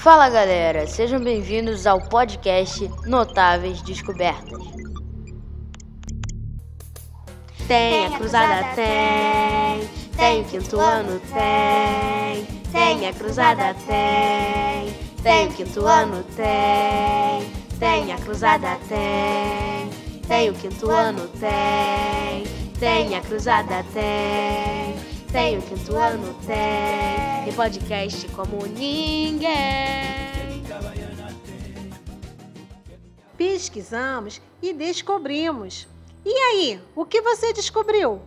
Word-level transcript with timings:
Fala 0.00 0.30
galera, 0.30 0.86
sejam 0.86 1.20
bem-vindos 1.22 1.86
ao 1.86 2.00
podcast 2.00 2.90
Notáveis 3.04 3.82
Descobertas. 3.82 4.58
Tem 7.68 8.06
a 8.06 8.10
cruzada, 8.16 8.66
tem, 8.74 9.86
tem 10.16 10.44
quinto 10.44 10.80
ano, 10.80 11.20
tem, 11.20 12.46
tem 12.72 13.08
a 13.08 13.12
cruzada, 13.12 13.74
tem, 13.86 14.94
tem 15.22 15.48
o 15.48 15.52
quinto 15.52 15.84
ano, 15.84 16.24
tem, 16.34 17.52
tem 17.78 18.12
a 18.14 18.16
cruzada, 18.16 18.78
tem, 18.88 20.22
tem 20.26 20.48
o 20.48 20.54
quinto 20.54 20.90
ano, 20.90 21.28
tem, 21.38 22.44
tem 22.78 23.14
a 23.16 23.20
cruzada, 23.20 23.84
tem, 23.92 25.09
tem 25.32 25.58
o 25.58 25.62
quinto 25.62 25.94
ano, 25.96 26.34
tem. 26.44 27.44
Tem 27.44 27.54
podcast 27.54 28.28
como 28.30 28.66
ninguém. 28.66 29.50
Pesquisamos 33.36 34.42
e 34.60 34.72
descobrimos. 34.72 35.86
E 36.24 36.32
aí, 36.32 36.80
o 36.96 37.04
que 37.04 37.22
você 37.22 37.52
descobriu? 37.52 38.20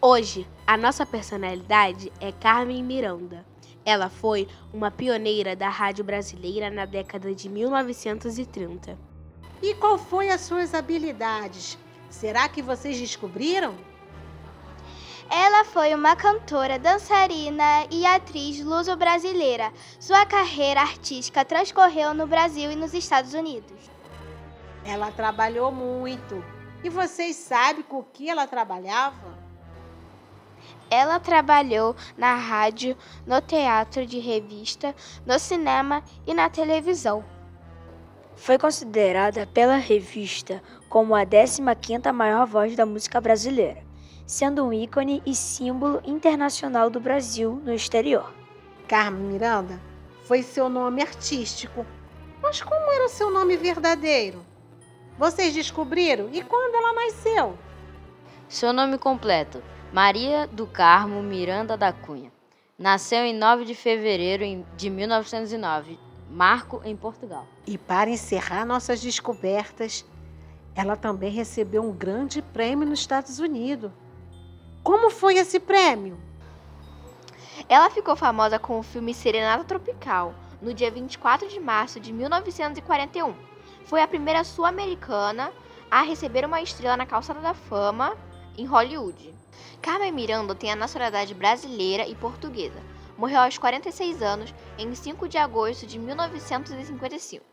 Hoje, 0.00 0.46
a 0.66 0.76
nossa 0.76 1.06
personalidade 1.06 2.12
é 2.20 2.32
Carmen 2.32 2.82
Miranda. 2.82 3.46
Ela 3.84 4.10
foi 4.10 4.48
uma 4.72 4.90
pioneira 4.90 5.54
da 5.54 5.68
rádio 5.68 6.04
brasileira 6.04 6.68
na 6.68 6.84
década 6.84 7.32
de 7.32 7.48
1930. 7.48 8.98
E 9.62 9.74
qual 9.74 9.96
foi 9.96 10.30
as 10.30 10.40
suas 10.40 10.74
habilidades? 10.74 11.78
Será 12.10 12.48
que 12.48 12.60
vocês 12.60 12.98
descobriram? 12.98 13.74
Ela 15.30 15.64
foi 15.64 15.94
uma 15.94 16.16
cantora, 16.16 16.78
dançarina 16.78 17.86
e 17.90 18.04
atriz 18.04 18.60
luso-brasileira. 18.60 19.72
Sua 19.98 20.26
carreira 20.26 20.80
artística 20.80 21.44
transcorreu 21.44 22.12
no 22.12 22.26
Brasil 22.26 22.70
e 22.70 22.76
nos 22.76 22.92
Estados 22.92 23.32
Unidos. 23.32 23.90
Ela 24.84 25.10
trabalhou 25.10 25.70
muito. 25.70 26.44
E 26.82 26.88
vocês 26.88 27.36
sabem 27.36 27.82
com 27.82 28.00
o 28.00 28.04
que 28.04 28.28
ela 28.28 28.46
trabalhava? 28.46 29.40
Ela 30.90 31.18
trabalhou 31.18 31.96
na 32.18 32.34
rádio, 32.34 32.96
no 33.26 33.40
teatro 33.40 34.04
de 34.04 34.18
revista, 34.18 34.94
no 35.24 35.38
cinema 35.38 36.02
e 36.26 36.34
na 36.34 36.50
televisão. 36.50 37.24
Foi 38.36 38.58
considerada 38.58 39.46
pela 39.46 39.76
revista 39.76 40.62
como 40.88 41.14
a 41.14 41.24
15ª 41.24 42.12
maior 42.12 42.46
voz 42.46 42.74
da 42.76 42.84
música 42.84 43.20
brasileira 43.20 43.91
sendo 44.26 44.64
um 44.64 44.72
ícone 44.72 45.22
e 45.26 45.34
símbolo 45.34 46.00
internacional 46.04 46.88
do 46.88 47.00
Brasil 47.00 47.60
no 47.64 47.72
exterior. 47.72 48.32
Carmen 48.88 49.24
Miranda 49.24 49.80
foi 50.24 50.42
seu 50.42 50.68
nome 50.68 51.02
artístico. 51.02 51.84
Mas 52.42 52.60
como 52.60 52.92
era 52.92 53.06
o 53.06 53.08
seu 53.08 53.30
nome 53.30 53.56
verdadeiro? 53.56 54.44
Vocês 55.18 55.54
descobriram? 55.54 56.28
E 56.32 56.42
quando 56.42 56.74
ela 56.74 56.92
nasceu? 56.92 57.56
Seu 58.48 58.72
nome 58.72 58.98
completo: 58.98 59.62
Maria 59.92 60.46
do 60.46 60.66
Carmo 60.66 61.22
Miranda 61.22 61.76
da 61.76 61.92
Cunha. 61.92 62.32
Nasceu 62.78 63.24
em 63.24 63.32
9 63.32 63.64
de 63.64 63.74
fevereiro 63.74 64.66
de 64.76 64.90
1909, 64.90 65.98
Marco, 66.28 66.80
em 66.84 66.96
Portugal. 66.96 67.46
E 67.66 67.78
para 67.78 68.10
encerrar 68.10 68.64
nossas 68.64 69.00
descobertas, 69.00 70.04
ela 70.74 70.96
também 70.96 71.30
recebeu 71.30 71.82
um 71.82 71.92
grande 71.92 72.42
prêmio 72.42 72.88
nos 72.88 73.00
Estados 73.00 73.38
Unidos. 73.38 73.90
Como 74.82 75.10
foi 75.10 75.36
esse 75.36 75.60
prêmio? 75.60 76.18
Ela 77.68 77.88
ficou 77.88 78.16
famosa 78.16 78.58
com 78.58 78.80
o 78.80 78.82
filme 78.82 79.14
Serenata 79.14 79.62
Tropical, 79.62 80.34
no 80.60 80.74
dia 80.74 80.90
24 80.90 81.48
de 81.48 81.60
março 81.60 82.00
de 82.00 82.12
1941. 82.12 83.32
Foi 83.84 84.02
a 84.02 84.08
primeira 84.08 84.42
sul-americana 84.42 85.52
a 85.88 86.02
receber 86.02 86.44
uma 86.44 86.60
estrela 86.60 86.96
na 86.96 87.06
Calçada 87.06 87.40
da 87.40 87.54
Fama 87.54 88.16
em 88.58 88.66
Hollywood. 88.66 89.32
Carmen 89.80 90.10
Miranda 90.10 90.54
tem 90.54 90.72
a 90.72 90.76
nacionalidade 90.76 91.32
brasileira 91.32 92.06
e 92.06 92.14
portuguesa. 92.16 92.80
Morreu 93.16 93.40
aos 93.40 93.58
46 93.58 94.20
anos 94.20 94.52
em 94.76 94.92
5 94.92 95.28
de 95.28 95.38
agosto 95.38 95.86
de 95.86 95.98
1955. 95.98 97.44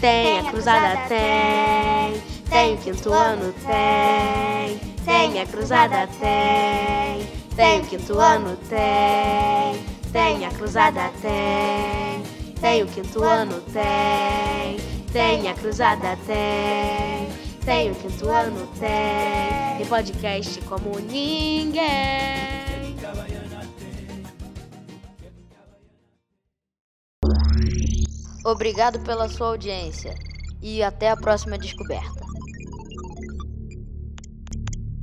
Tem 0.00 0.38
a 0.38 0.50
cruzada, 0.50 1.08
tem, 1.08 2.20
tem 2.48 2.76
quinto 2.76 3.12
ano, 3.12 3.52
tem. 3.66 4.89
Tem 5.04 5.40
a 5.40 5.46
cruzada, 5.46 6.06
tem. 6.18 7.26
Tem 7.56 7.80
o 7.80 7.86
quinto 7.86 8.18
ano, 8.18 8.56
tem. 8.68 9.84
Tem 10.12 10.44
a 10.44 10.50
cruzada, 10.50 11.10
tem. 11.20 12.22
Tem 12.60 12.82
o 12.82 12.86
quinto 12.86 13.22
ano, 13.22 13.60
tem. 13.72 14.76
Tem 15.12 15.48
a 15.48 15.54
cruzada, 15.54 16.16
tem. 16.26 17.28
Tem 17.64 17.90
o 17.90 17.94
quinto 17.94 18.28
ano, 18.28 18.66
tem. 18.78 19.78
Tem 19.78 19.86
podcast 19.86 20.60
como 20.62 20.98
ninguém. 21.00 22.60
Obrigado 28.44 29.00
pela 29.00 29.28
sua 29.28 29.48
audiência 29.48 30.14
e 30.62 30.82
até 30.82 31.10
a 31.10 31.16
próxima 31.16 31.58
descoberta. 31.58 32.20